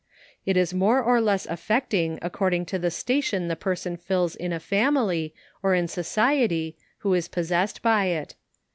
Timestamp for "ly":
5.05-5.31